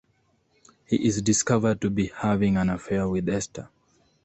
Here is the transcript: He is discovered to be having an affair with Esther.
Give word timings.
He 0.87 0.95
is 1.07 1.21
discovered 1.21 1.79
to 1.81 1.91
be 1.91 2.07
having 2.07 2.57
an 2.57 2.71
affair 2.71 3.07
with 3.07 3.29
Esther. 3.29 3.69